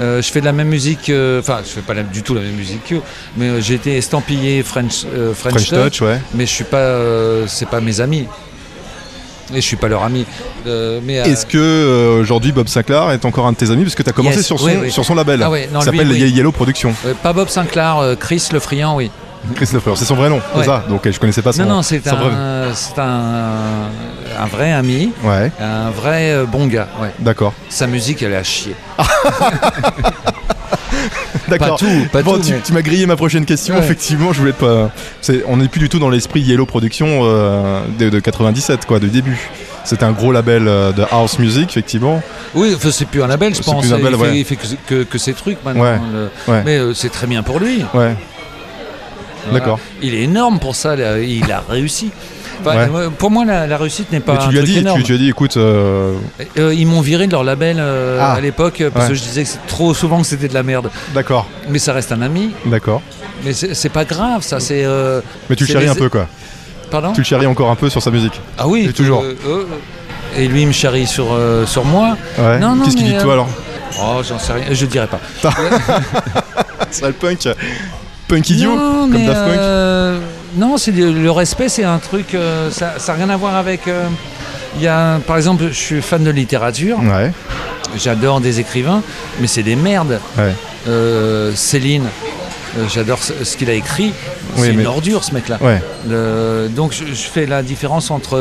[0.00, 2.34] Euh, je fais de la même musique, euh, enfin, je fais pas la- du tout
[2.34, 3.02] la même musique qu'eux,
[3.36, 6.20] mais euh, j'ai été estampillé French, French, French Touch, Touch, ouais.
[6.34, 6.98] mais je suis pas,
[7.46, 8.26] c'est pas mes amis,
[9.52, 10.24] et je suis pas leur ami.
[10.66, 13.82] Mais Est-ce que aujourd'hui Bob Sinclair est encore un de tes amis?
[13.82, 14.90] Parce que tu as commencé Yes, sur son oui, oui.
[14.90, 15.42] sur son label.
[15.42, 16.10] Ah non, s'appelle.
[16.12, 16.94] Yellow Productions.
[17.06, 19.10] euh, pas Bob Sinclair, Chris Le Friand, oui.
[19.56, 20.64] Christopher, c'est son vrai nom, c'est Ouais.
[20.66, 20.84] ça.
[20.88, 22.14] Donc euh, je connaissais pas son non, non, c'est un,
[22.98, 23.88] un,
[24.40, 26.88] un vrai ami, Ouais, un vrai euh, bon gars.
[27.00, 27.10] Ouais.
[27.18, 27.52] d'accord.
[27.68, 28.74] Sa musique, elle est à chier.
[31.48, 31.78] D'accord.
[31.78, 32.42] Pas tout, pas Bon, tout.
[32.44, 33.74] tu, mais- tu m'as grillé ma prochaine question.
[33.74, 33.80] Ouais.
[33.82, 34.90] Effectivement, je voulais pas.
[35.48, 39.08] On n'est plus du tout dans l'esprit Yellow Productions euh, de, de 97, quoi, du
[39.08, 39.38] début.
[39.84, 42.22] C'était un gros label euh, de house music, effectivement.
[42.54, 43.82] Oui, enfin, c'est plus un label, je pense.
[43.84, 44.38] plus un label, il, fait, ouais.
[44.38, 45.82] il fait que, que, que ses trucs maintenant.
[45.82, 45.98] Ouais,
[46.48, 46.62] le-.
[46.64, 47.84] Mais euh, c'est très bien pour lui.
[47.92, 48.14] Ouais.
[49.52, 49.78] D'accord.
[50.02, 52.10] Il est énorme pour ça, là, il a réussi.
[52.64, 52.88] Enfin, Ouais.
[52.94, 54.84] euh, Pour moi, la, la réussite n'est pas Mais tu un lui as truc dit,
[54.94, 56.14] tu, tu as dit, écoute, euh,
[56.58, 58.34] Euh, ils m'ont viré de leur label euh, Ah.
[58.34, 59.12] à l'époque parce Ouais.
[59.12, 60.88] que je disais que trop souvent que c'était de la merde.
[61.12, 62.52] d'accord, Mais ça reste un ami.
[62.66, 63.02] d'accord.
[63.44, 64.60] Mais c'est pas grave, ça.
[64.60, 64.86] C'est.
[65.50, 66.28] Mais tu le les- un peu, quoi.
[66.92, 68.40] Pardon Tu le charries encore un peu sur sa musique.
[68.58, 68.86] Ah oui.
[68.88, 69.24] Et toujours.
[70.36, 71.36] et lui, il me charrie sur,
[71.66, 72.16] sur moi.
[72.38, 72.60] Ouais.
[72.60, 73.48] Non, non, Qu'est-ce qu'il dit de toi alors
[74.00, 74.64] Oh, j'en sais rien.
[74.70, 75.20] Je dirais pas.
[76.90, 77.48] C'est le punk.
[78.32, 79.58] Punk idiot non, comme mais, Daft Punk.
[79.58, 80.18] euh,
[80.56, 82.34] non, c'est le, respect, c'est un truc.
[82.34, 83.86] euh, ça n'a rien à voir avec.
[83.88, 84.06] euh,
[84.76, 86.98] Il y a, par exemple, je suis fan de littérature.
[87.00, 87.30] Ouais,
[87.96, 89.02] J'adore des écrivains,
[89.40, 90.18] mais c'est des merdes.
[90.38, 90.54] ouais.
[90.88, 92.04] Euh, Céline,
[92.92, 94.14] j'adore ce, qu'il a écrit.
[94.56, 95.58] Oui, c'est mais- une ordure, ce mec-là.
[95.60, 95.82] Ouais,
[96.70, 98.38] donc, je, je fais la différence entre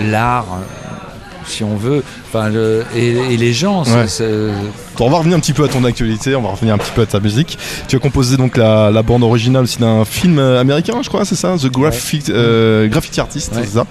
[0.00, 0.46] l'art,
[1.46, 2.02] si on veut,
[2.34, 3.84] le- et, et les gens.
[5.06, 7.02] On va revenir un petit peu à ton actualité, on va revenir un petit peu
[7.02, 7.58] à ta musique.
[7.88, 11.24] Tu as composé donc la, la bande originale aussi d'un film euh, américain, je crois,
[11.24, 13.62] c'est ça The Graphic, euh, Graffiti Artist, Ouais.
[13.64, 13.86] c'est ça.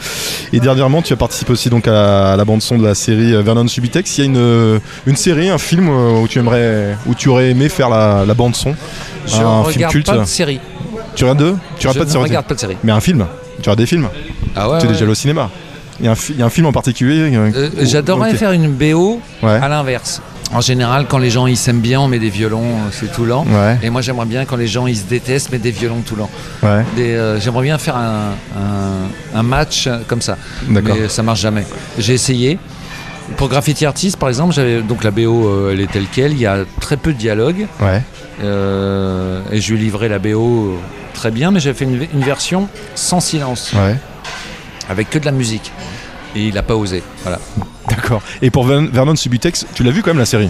[0.53, 2.95] Et dernièrement, tu as participé aussi donc à la, à la bande son de la
[2.95, 4.17] série euh, Vernon Subitex.
[4.17, 7.69] Il y a une, une série, un film où tu aimerais, où tu aurais aimé
[7.69, 8.75] faire la, la bande son.
[9.27, 10.07] je Un film culte.
[10.07, 10.59] pas de série.
[11.15, 11.55] Tu regardes deux?
[11.77, 12.77] Tu je regardes pas de ne série regarde pas de série.
[12.83, 13.25] Mais un film
[13.57, 14.07] Tu regardes des films
[14.55, 14.93] Ah ouais, Tu es ouais.
[14.93, 15.49] déjà allé au cinéma.
[15.99, 18.69] Il y, a un il y a un film en particulier euh, J'adorerais faire une
[18.71, 19.49] BO Ouais.
[19.49, 20.21] à l'inverse.
[20.53, 23.25] En général, quand les gens ils s'aiment bien, on met des violons, euh, c'est tout
[23.25, 23.45] lent.
[23.49, 26.15] Ouais, Et moi, j'aimerais bien quand les gens ils se détestent, mettre des violons tout
[26.15, 26.29] lent.
[26.63, 30.37] ouais, euh, j'aimerais bien faire un, un- un match euh, comme ça.
[30.67, 31.65] Mais ça marche jamais.
[31.99, 32.57] J'ai essayé.
[33.35, 36.31] Pour Graffiti Artist, par exemple, j'avais donc la BO, euh, elle est telle quelle.
[36.31, 37.67] Il y a très peu de dialogue.
[37.81, 38.01] Ouais.
[38.41, 40.77] euh, et je lui ai livré la BO
[41.13, 43.73] très bien, mais j'avais fait une, une version sans silence,
[44.89, 45.71] avec que de la musique.
[46.37, 47.01] Et il n'a pas osé.
[47.23, 47.39] Voilà.
[47.89, 48.21] D'accord.
[48.41, 50.49] Et pour Ver- Vernon Subutex, tu l'as vu quand même la série?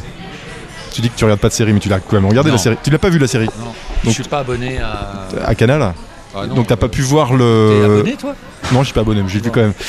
[0.94, 2.56] Tu dis que tu regardes pas de série, mais tu l'as quand même regardé Non.
[2.58, 2.76] la série.
[2.84, 3.46] Tu l'as pas vu la série?
[3.46, 3.74] Non, Donc-
[4.06, 5.28] je suis pas abonné à.
[5.46, 5.94] à Canal
[6.36, 7.82] Ah non, Donc t'as pas euh, pu voir T'es le.
[7.86, 8.36] abonné, toi?
[8.74, 9.74] Non, je suis pas abonné, mais j'ai vu quand même.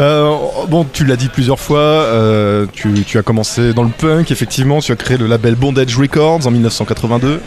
[0.00, 0.32] Euh,
[0.68, 4.78] bon, tu l'as dit plusieurs fois, euh, tu, tu as commencé dans le punk, effectivement,
[4.78, 7.40] tu as créé le label Bondage Records en 1982.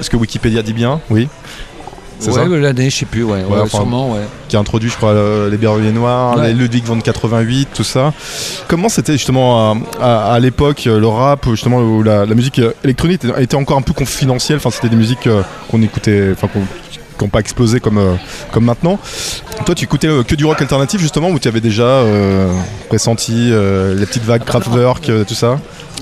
[0.00, 1.00] Est-ce que Wikipédia dit bien?
[1.08, 1.28] Oui.
[2.20, 4.20] C'est Ouais, ça l'année, je sais plus, ouais, ouais, sûrement, ouais.
[4.48, 8.12] Qui a introduit, je crois, euh, les Berruyers Noirs, les Ludwig von 88, tout ça.
[8.68, 12.58] Comment c'était justement à, à- à l'époque euh, le rap, justement, où la, la musique
[12.60, 16.30] euh, électronique était, était encore un peu confidentielle, enfin, c'était des musiques euh, qu'on écoutait,
[16.32, 16.60] enfin, qu'on
[17.18, 18.14] qui n'ont pas explosé comme, euh,
[18.52, 18.98] comme maintenant.
[19.66, 22.52] Toi, tu écoutais euh, que du rock alternatif, justement, ou tu avais déjà euh,
[22.88, 25.58] pressenti euh, les petites vagues Kraftwerk, tout ça?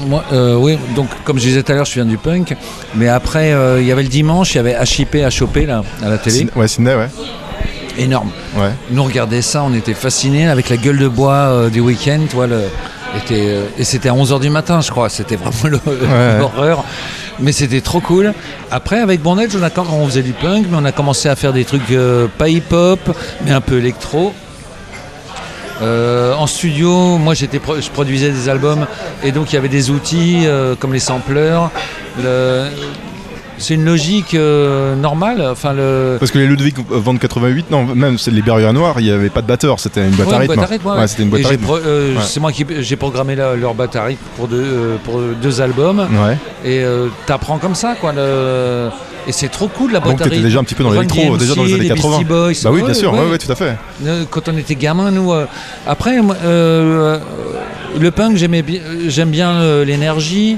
[0.06, 0.24] Moi,
[0.58, 2.56] oui, donc comme je disais tout à l'heure, je viens du punk.
[2.94, 6.18] Mais après, il y avait le dimanche, il y avait HIP choper là, à la
[6.18, 6.48] télé.
[6.56, 7.08] Ouais, Sydney, ouais.
[7.98, 8.30] Énorme.
[8.56, 8.70] ouais.
[8.90, 12.20] Nous regardait ça, on était fascinés avec la gueule de bois du week-end.
[12.28, 12.62] tu vois, le-
[13.18, 15.08] était, euh, et c'était à 11h du matin, je crois.
[15.08, 16.38] C'était vraiment Ouais.
[16.38, 16.84] l'horreur.
[17.40, 18.32] Mais c'était trop cool.
[18.70, 21.36] Après, avec Bondage, on, a, quand on faisait du punk, mais on a commencé à
[21.36, 23.00] faire des trucs euh, pas hip-hop,
[23.44, 24.32] mais un peu électro.
[25.80, 28.86] Euh, en studio, moi j'étais pro- je produisais des albums
[29.24, 31.70] et donc il y avait des outils euh, comme les sampleurs.
[32.22, 32.66] Le-
[33.62, 35.42] C'est une logique euh, normale.
[35.50, 36.16] Enfin, le...
[36.18, 39.30] Parce que les Ludwig von 88, non, même c'est les Berruyers Noirs, il n'y avait
[39.30, 40.86] pas de batteur, c'était une boîte Ouais, à rythme.
[40.86, 40.98] ouais.
[40.98, 41.64] Ouais, c'était une boîte à rythme.
[41.70, 42.14] euh.
[42.22, 45.60] C'est moi qui j'ai programmé la- leur boîte à rythme pour deux, euh, pour deux
[45.60, 46.06] albums.
[46.64, 48.12] Et euh, t'apprends comme ça, quoi.
[48.12, 48.88] le-
[49.28, 51.54] Et c'est trop cool la boîte Donc t'étais déjà un petit peu dans l'électro, déjà
[51.54, 52.18] dans les années les 80.
[52.18, 52.52] Beastie Boys.
[52.64, 53.30] Bah oui, bien sûr, ouais.
[53.30, 53.76] ouais, tout à fait.
[54.30, 55.32] Quand on était gamin, nous.
[55.32, 55.46] euh,
[55.86, 57.18] Après, euh,
[58.00, 60.56] le punk, j'aime bien euh, l'énergie.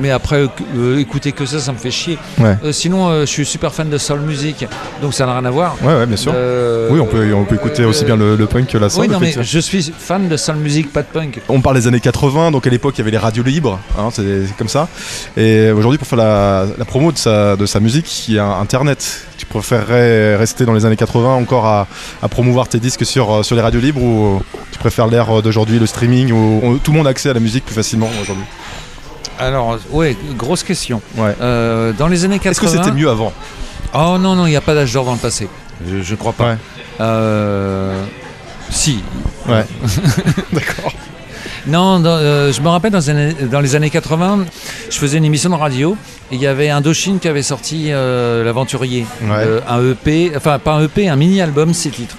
[0.00, 2.18] Mais après, euh, écouter que ça, ça me fait chier.
[2.38, 2.56] Ouais.
[2.64, 4.66] Euh, sinon, euh, je suis super fan de soul music,
[5.00, 5.76] donc ça n'a rien à voir.
[5.82, 6.32] Ouais, ouais, bien sûr.
[6.34, 8.88] Euh, Oui, on peut, on peut écouter euh, aussi bien le, le punk que la
[8.88, 9.02] soul.
[9.02, 11.40] Oui, non, mais je suis fan de soul music, pas de punk.
[11.48, 14.08] On parle des années 80, donc à l'époque il y avait les radios libres, hein,
[14.12, 14.88] c'est comme ça.
[15.36, 18.46] Et aujourd'hui pour faire la, la promo de sa, de sa musique, il y a
[18.46, 19.26] Internet.
[19.36, 21.86] Tu préférerais rester dans les années 80 encore à,
[22.22, 25.78] à promouvoir tes disques sur, euh, sur les radios libres ou tu préfères l'ère d'aujourd'hui,
[25.78, 28.44] le streaming, où on- tout le monde a accès à la musique plus facilement aujourd'hui?
[29.42, 31.00] Alors, ouais, grosse question.
[31.16, 31.34] Ouais.
[31.40, 32.50] Euh, dans les années 80.
[32.50, 33.32] Est-ce que c'était mieux avant
[33.94, 35.48] Oh non, non, il n'y a pas d'âge d'or dans le passé.
[35.86, 36.52] Je, je crois pas.
[36.52, 36.56] Ouais.
[37.00, 38.02] Euh,
[38.70, 39.02] si.
[39.48, 39.64] Ouais.
[40.52, 40.92] D'accord.
[41.66, 44.46] Non, dans- euh, je me rappelle dans, les années- dans les années 80,
[44.90, 45.96] je faisais une émission de radio
[46.32, 49.06] et il y avait Indochine qui avait sorti euh, L'Aventurier.
[49.22, 49.28] Ouais.
[49.30, 52.16] Euh, un EP, enfin pas un EP, un mini-album, six titres.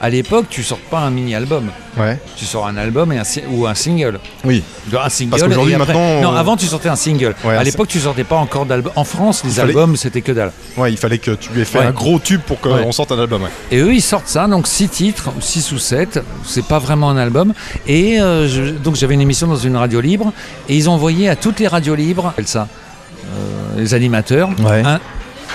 [0.00, 2.18] À l'époque, tu sors pas un mini-album, Ouais.
[2.36, 4.20] tu sors un album et un ou un single.
[4.44, 4.62] Oui.
[4.92, 5.30] Un single.
[5.30, 7.34] Parce qu'aujourd'hui, après- maintenant, Non, on- avant tu sortais un single.
[7.44, 8.92] Ouais, à l'époque, tu sortais pas encore d'album.
[8.96, 10.52] En France, les fallait- albums, c'était que dalle.
[10.76, 11.86] Ouais, il fallait que tu aies fait Ouais.
[11.86, 12.92] un gros tube pour qu'on Ouais.
[12.92, 13.42] sorte un album.
[13.70, 16.20] Et eux, ils sortent ça, donc six titres, six ou sept.
[16.44, 17.54] C'est pas vraiment un album.
[17.86, 20.32] Et euh, je- donc j'avais une émission dans une radio libre,
[20.68, 22.68] et ils ont envoyé à toutes les radios libres, ça,
[23.24, 24.82] euh, les animateurs, Ouais.
[24.84, 25.00] un,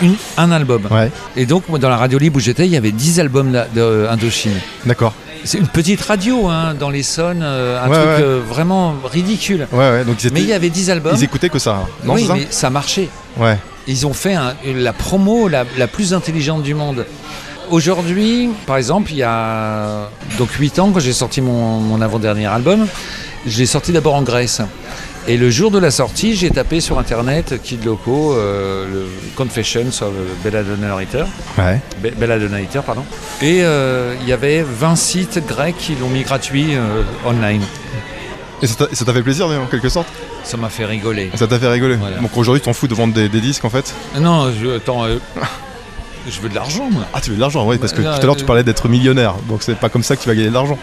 [0.02, 0.84] une- un album.
[0.92, 1.12] Ouais.
[1.36, 3.68] Et donc moi, dans la radio libre où j'étais, il y avait 10 albums d'A-
[3.74, 4.60] de Indochine.
[4.86, 5.14] D'accord.
[5.44, 8.24] C'est une petite radio hein, dans l'Essonne, euh, un Ouais, truc ouais.
[8.24, 9.68] euh, vraiment ridicule.
[9.72, 10.04] Ouais.
[10.06, 11.14] Donc Mais il y avait 10 albums.
[11.18, 11.72] ils écoutaient que ça.
[11.84, 11.88] hein.
[12.04, 13.10] Non, oui, ça mais ça marchait.
[13.38, 13.58] Ouais.
[13.88, 17.06] Ils ont fait un- la promo la, la plus intelligente du monde.
[17.70, 22.46] Aujourd'hui, par exemple, il y a donc 8 ans, quand j'ai sorti mon, mon avant-dernier
[22.48, 22.86] album,
[23.48, 24.62] je l'ai sorti d'abord en Grèce.
[25.28, 29.06] Et le jour de la sortie, j'ai tapé sur internet Kid Loco, euh, le
[29.36, 30.14] Confessions of
[30.44, 30.96] Belladonna
[31.58, 31.80] Ouais.
[32.04, 32.16] Be-
[32.84, 33.04] pardon.
[33.42, 37.62] Et euh, il y avait 20 sites grecs qui l'ont mis gratuit euh, online.
[38.64, 40.08] Et ça t'a fait plaisir, en quelque sorte?
[40.44, 41.30] Ça m'a fait rigoler.
[41.36, 41.96] Ça t'a fait rigoler.
[41.96, 42.18] Voilà.
[42.18, 43.94] Donc aujourd'hui, tu t'en fous de vendre des, des disques en fait?
[44.20, 45.18] Non, je, attends, euh,
[46.30, 47.04] je veux de l'argent, moi.
[47.14, 48.90] Ah, tu veux de l'argent, oui, parce que Bah, tout à l'heure tu parlais d'être
[48.90, 50.80] millionnaire, donc c'est pas comme ça que tu vas gagner de l'argent.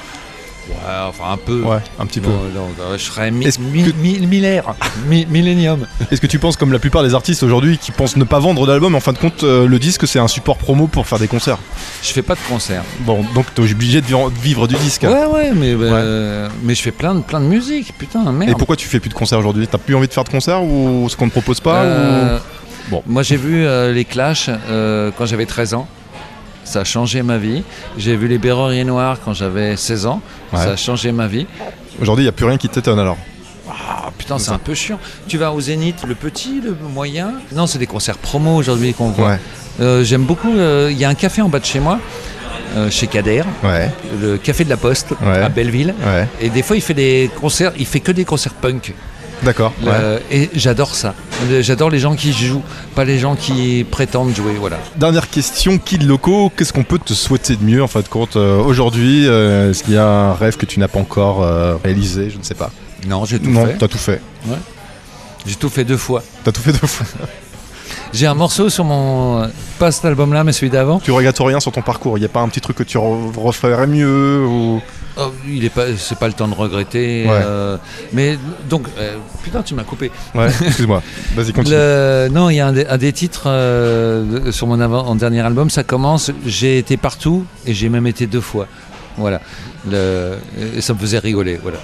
[0.69, 0.75] Ouais,
[1.09, 1.63] enfin un peu.
[1.63, 2.29] Ouais, un petit peu.
[2.29, 4.75] Non, non, euh, je serais mi- mi- que- mi- millaire,
[5.09, 5.87] mi- millénium.
[6.11, 8.67] Est-ce que tu penses, comme la plupart des artistes aujourd'hui, qui pensent ne pas vendre
[8.67, 11.29] d'album, en fin de compte, euh, le disque c'est un support promo pour faire des
[11.29, 11.59] concerts?
[12.03, 12.83] Je fais pas de concert.
[13.01, 14.07] Bon, donc t'es obligé de
[14.43, 15.03] vivre, du disque.
[15.05, 18.51] Ouais, ouais, mais, euh, mais je fais plein de, plein de musique, putain, merde.
[18.51, 19.67] Et pourquoi tu fais plus de concerts aujourd'hui?
[19.67, 22.39] T'as plus envie de faire de concerts ou ce qu'on ne propose pas Euh,
[22.91, 23.03] Bon.
[23.07, 24.49] Moi, j'ai vu euh, les Clash
[25.17, 25.87] quand j'avais 13 ans.
[26.69, 27.63] Ça a changé ma vie.
[27.97, 30.21] J'ai vu les Berruriers Noirs quand j'avais 16 ans.
[30.53, 30.59] Ouais.
[30.59, 31.47] Ça a changé ma vie.
[31.99, 33.17] ou Aujourd'hui, il n'y a plus rien qui t'étonne alors.
[33.71, 34.99] Ah putain, c'est un peu chiant.
[35.29, 37.33] Tu vas au Zénith, le petit, le moyen?
[37.55, 39.29] Non, c'est des concerts promo aujourd'hui qu'on voit.
[39.31, 39.41] Ouais.
[39.81, 40.53] Euh, J'aime beaucoup.
[40.57, 41.99] euh, Il y a un café en bas de chez moi.
[42.77, 43.91] euh, chez Kader, Ouais,
[44.21, 45.39] le Café de la Poste Ouais.
[45.39, 45.95] à Belleville.
[46.05, 46.29] ouais.
[46.39, 48.93] Et des fois, il fait des concerts, il fait que des concerts punk.
[49.43, 49.73] D'accord.
[49.83, 50.23] ouais.
[50.31, 51.15] Et j'adore ça.
[51.61, 52.63] J'adore les gens qui jouent,
[52.95, 54.55] pas les gens qui prétendent jouer.
[54.59, 54.79] Voilà.
[54.97, 58.37] Dernière question, Kid Loco, qu'est-ce qu'on peut te souhaiter de mieux en fin de compte
[58.37, 61.77] euh, aujourd'hui euh, Est-ce qu'il y a un rêve que tu n'as pas encore euh,
[61.83, 62.71] réalisé Je ne sais pas?
[63.07, 63.79] Non, j'ai tout non, fait.
[63.79, 64.21] t'as tout fait.
[65.47, 66.23] J'ai tout fait deux fois.
[66.45, 67.07] T'as tout fait deux fois.
[68.13, 69.49] J'ai un morceau sur mon.
[69.79, 70.99] Pas cet album-là, mais celui d'avant.
[70.99, 72.99] tu regrettes rien sur ton parcours Il n'y a pas un petit truc que tu
[72.99, 74.81] re- referais mieux ou...
[75.21, 77.25] Oh, il est pas, c'est pas le temps de regretter.
[77.27, 77.33] Ouais.
[77.33, 77.77] euh,
[78.13, 78.39] mais
[78.71, 80.13] donc, euh, putain, tu m'as coupé.
[80.35, 81.03] Ouais, excuse-moi.
[81.35, 81.75] Vas-y, continue.
[81.77, 85.17] Le- non, il y a un des, un des titres euh, sur mon avant, en
[85.17, 85.71] dernier album.
[85.71, 86.31] Ça commence.
[86.47, 88.69] J'ai été partout et j'ai même été deux fois.
[89.17, 89.41] Voilà.
[89.91, 90.35] Le,
[90.77, 91.59] et ça me faisait rigoler.
[91.61, 91.79] Voilà.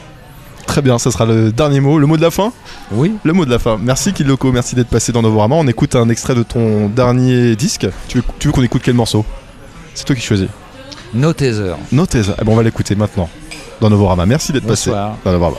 [0.66, 1.98] Très bien, ça sera le dernier mot.
[1.98, 2.52] Le mot de la fin
[2.90, 3.12] Oui.
[3.22, 3.78] Le mot de la fin.
[3.80, 5.54] Merci Kid Loco, merci d'être passé dans Novorama.
[5.56, 7.86] On écoute un extrait de ton dernier disque.
[8.08, 9.24] Tu veux, tu veux qu'on écoute quel morceau?
[9.94, 10.48] C'est toi qui choisis.
[11.12, 11.74] No Taser.
[11.92, 12.32] No Taser.
[12.40, 13.28] Eh ben, on va l'écouter maintenant
[13.80, 14.26] dans Novorama.
[14.26, 15.16] Merci d'être passé Bonsoir.
[15.24, 15.58] dans Novorama.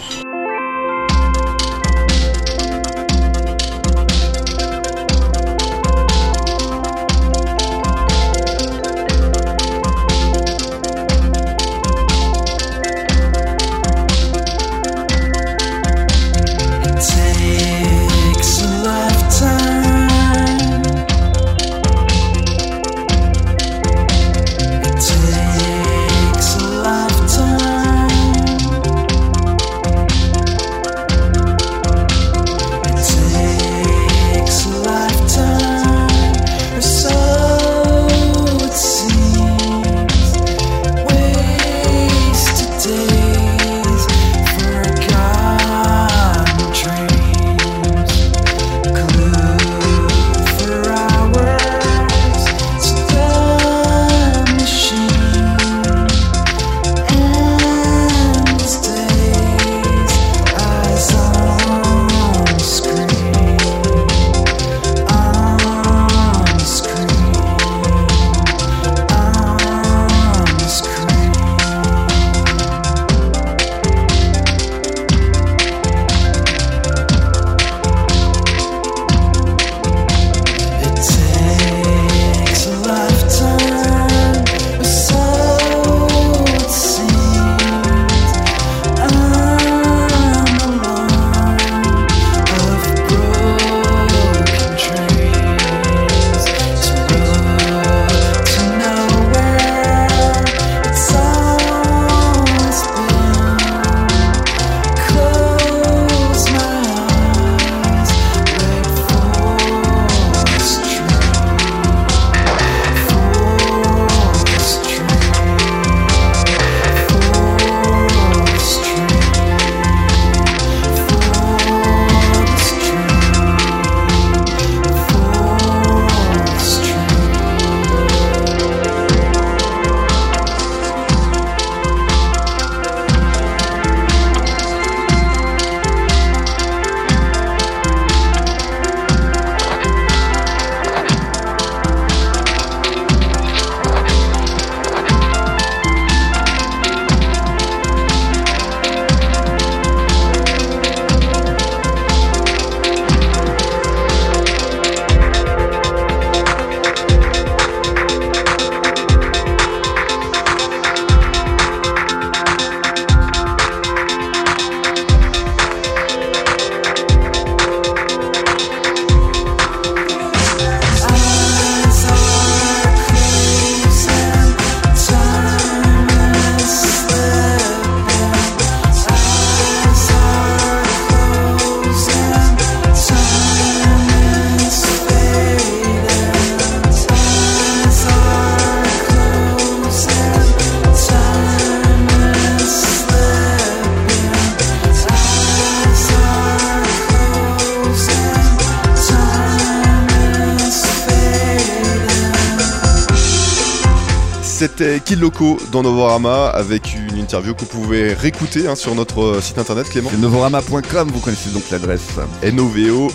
[205.72, 209.90] Dans Novorama avec une interview que vous pouvez réécouter hein, sur notre euh, site internet
[209.90, 210.10] Clément.
[210.18, 212.08] Novorama.com, vous connaissez donc l'adresse.
[212.42, 213.12] NOVO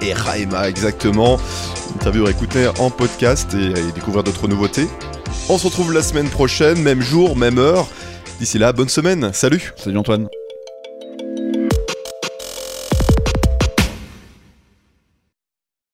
[0.00, 1.38] et Raima exactement.
[1.96, 4.88] Interview réécoutée en podcast et, et découvrir d'autres nouveautés.
[5.50, 7.86] On se retrouve la semaine prochaine, même jour, même heure.
[8.40, 9.30] D'ici là, bonne semaine.
[9.34, 10.28] Salut Salut Antoine.